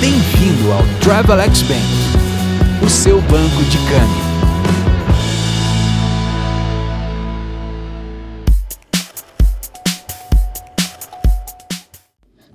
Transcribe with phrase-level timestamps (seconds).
[0.00, 4.28] Bem-vindo ao Travelex Bank, o seu banco de câmbio.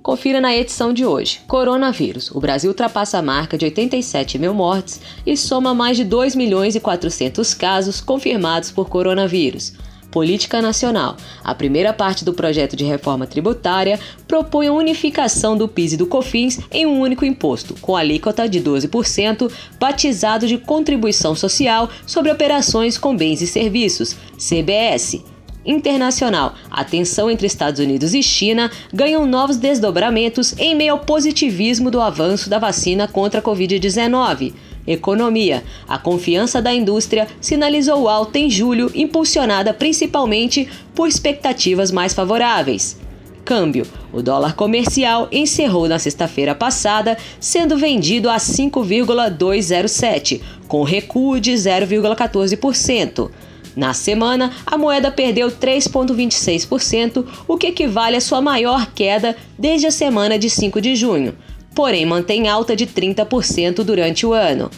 [0.02, 1.42] Confira na edição de hoje.
[1.46, 2.30] Coronavírus.
[2.30, 6.74] O Brasil ultrapassa a marca de 87 mil mortes e soma mais de 2 milhões
[6.74, 9.74] e 400 casos confirmados por coronavírus.
[10.14, 11.16] Política Nacional.
[11.42, 16.06] A primeira parte do projeto de reforma tributária propõe a unificação do PIS e do
[16.06, 22.96] COFINS em um único imposto, com alíquota de 12%, batizado de Contribuição Social sobre Operações
[22.96, 25.33] com Bens e Serviços, CBS
[25.64, 26.54] internacional.
[26.70, 32.00] A tensão entre Estados Unidos e China ganham novos desdobramentos em meio ao positivismo do
[32.00, 34.52] avanço da vacina contra a Covid-19.
[34.86, 35.64] Economia.
[35.88, 43.00] A confiança da indústria sinalizou alta em julho, impulsionada principalmente por expectativas mais favoráveis.
[43.44, 43.86] Câmbio.
[44.12, 53.30] O dólar comercial encerrou na sexta-feira passada, sendo vendido a 5,207, com recuo de 0,14%.
[53.76, 59.90] Na semana, a moeda perdeu 3,26%, o que equivale à sua maior queda desde a
[59.90, 61.34] semana de 5 de junho,
[61.74, 64.70] porém mantém alta de 30% durante o ano.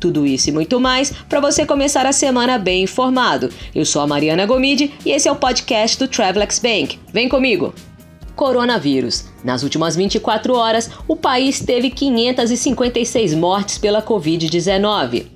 [0.00, 3.50] Tudo isso e muito mais para você começar a semana bem informado.
[3.74, 6.98] Eu sou a Mariana Gomide e esse é o podcast do Travelex Bank.
[7.12, 7.74] Vem comigo!
[8.36, 9.24] Coronavírus.
[9.42, 15.26] Nas últimas 24 horas, o país teve 556 mortes pela Covid-19.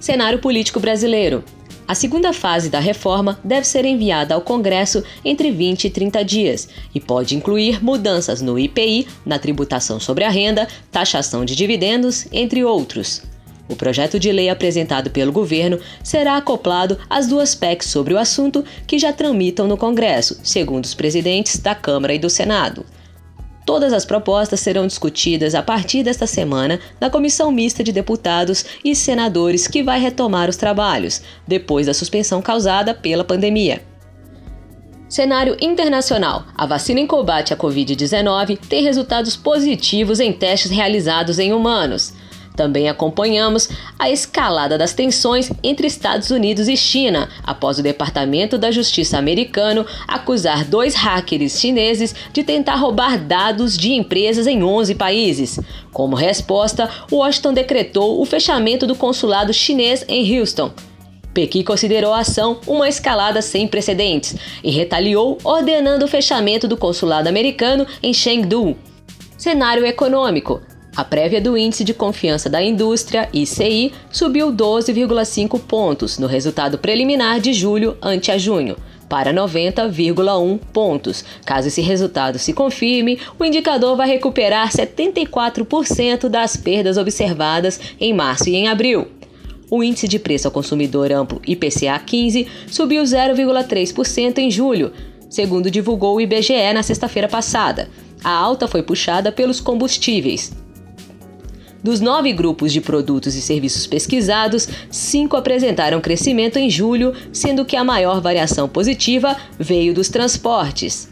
[0.00, 1.44] Cenário político brasileiro.
[1.88, 6.68] A segunda fase da reforma deve ser enviada ao Congresso entre 20 e 30 dias
[6.92, 12.64] e pode incluir mudanças no IPI, na tributação sobre a renda, taxação de dividendos, entre
[12.64, 13.22] outros.
[13.68, 18.64] O projeto de lei apresentado pelo governo será acoplado às duas PECs sobre o assunto
[18.84, 22.84] que já tramitam no Congresso, segundo os presidentes da Câmara e do Senado.
[23.66, 28.94] Todas as propostas serão discutidas a partir desta semana na Comissão Mista de Deputados e
[28.94, 33.82] Senadores, que vai retomar os trabalhos, depois da suspensão causada pela pandemia.
[35.08, 36.44] Cenário internacional.
[36.56, 42.12] A vacina em combate à Covid-19 tem resultados positivos em testes realizados em humanos.
[42.56, 43.68] Também acompanhamos
[43.98, 49.84] a escalada das tensões entre Estados Unidos e China, após o Departamento da Justiça americano
[50.08, 55.60] acusar dois hackers chineses de tentar roubar dados de empresas em 11 países.
[55.92, 60.72] Como resposta, Washington decretou o fechamento do consulado chinês em Houston.
[61.34, 64.34] Pequim considerou a ação uma escalada sem precedentes
[64.64, 68.74] e retaliou, ordenando o fechamento do consulado americano em Chengdu.
[69.36, 70.62] Cenário econômico.
[70.96, 77.38] A prévia do Índice de Confiança da Indústria, ICI, subiu 12,5 pontos no resultado preliminar
[77.38, 81.22] de julho ante a junho, para 90,1 pontos.
[81.44, 88.48] Caso esse resultado se confirme, o indicador vai recuperar 74% das perdas observadas em março
[88.48, 89.06] e em abril.
[89.70, 94.92] O índice de preço ao consumidor amplo IPCA 15 subiu 0,3% em julho,
[95.28, 97.90] segundo divulgou o IBGE na sexta-feira passada.
[98.24, 100.52] A alta foi puxada pelos combustíveis,
[101.82, 107.76] dos nove grupos de produtos e serviços pesquisados, cinco apresentaram crescimento em julho, sendo que
[107.76, 111.08] a maior variação positiva veio dos transportes.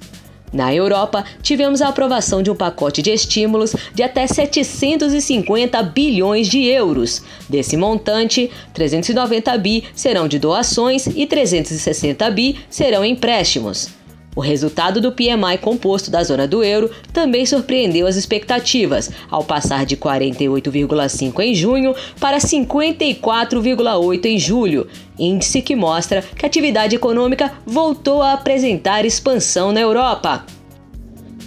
[0.55, 6.65] Na Europa, tivemos a aprovação de um pacote de estímulos de até 750 bilhões de
[6.65, 7.23] euros.
[7.49, 14.04] Desse montante, 390 bi serão de doações e 360 bi serão empréstimos.
[14.37, 19.87] O resultado do PMI composto da zona do euro também surpreendeu as expectativas, ao passar
[19.87, 27.53] de 48,5 em junho para 54,8 em julho, índice que mostra que a atividade econômica
[27.65, 30.45] voltou a apresentar expansão na Europa.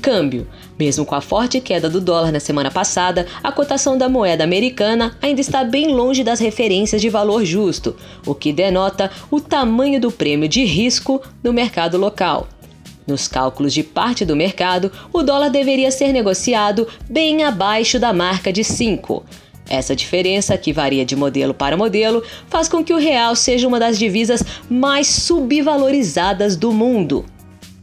[0.02, 0.48] Câmbio.
[0.80, 5.18] Mesmo com a forte queda do dólar na semana passada, a cotação da moeda americana
[5.22, 7.96] ainda está bem longe das referências de valor justo,
[8.26, 12.48] o que denota o tamanho do prêmio de risco no mercado local.
[13.08, 18.52] Nos cálculos de parte do mercado, o dólar deveria ser negociado bem abaixo da marca
[18.52, 19.24] de 5.
[19.70, 23.80] Essa diferença, que varia de modelo para modelo, faz com que o real seja uma
[23.80, 27.26] das divisas mais subvalorizadas do mundo.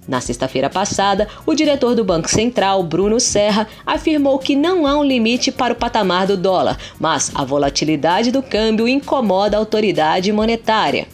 [0.07, 5.05] Na sexta-feira passada, o diretor do Banco Central, Bruno Serra, afirmou que não há um
[5.05, 11.09] limite para o patamar do dólar, mas a volatilidade do câmbio incomoda a autoridade monetária.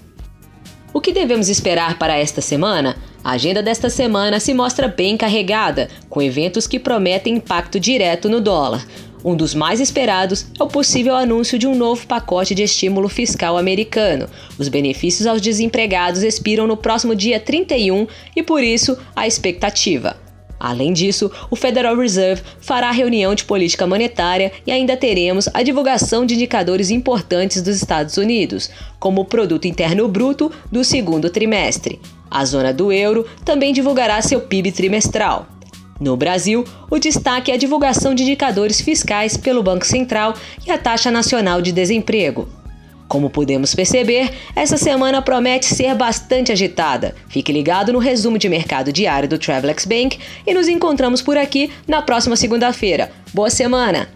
[0.92, 2.96] O que devemos esperar para esta semana?
[3.22, 8.40] A agenda desta semana se mostra bem carregada, com eventos que prometem impacto direto no
[8.40, 8.86] dólar.
[9.22, 13.58] Um dos mais esperados é o possível anúncio de um novo pacote de estímulo fiscal
[13.58, 14.26] americano.
[14.58, 20.16] Os benefícios aos desempregados expiram no próximo dia 31 e, por isso, a expectativa.
[20.60, 26.26] Além disso, o Federal Reserve fará reunião de política monetária e ainda teremos a divulgação
[26.26, 31.98] de indicadores importantes dos Estados Unidos, como o Produto Interno Bruto do segundo trimestre.
[32.30, 35.48] A zona do euro também divulgará seu PIB trimestral.
[35.98, 40.34] No Brasil, o destaque é a divulgação de indicadores fiscais pelo Banco Central
[40.66, 42.59] e a taxa nacional de desemprego.
[43.10, 47.12] Como podemos perceber, essa semana promete ser bastante agitada.
[47.28, 50.16] Fique ligado no resumo de mercado diário do Travelex Bank
[50.46, 53.10] e nos encontramos por aqui na próxima segunda-feira.
[53.34, 54.08] Boa semana!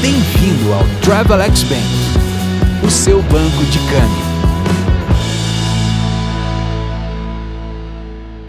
[0.00, 4.31] Bem-vindo ao Travelex Bank, o seu banco de câmbio.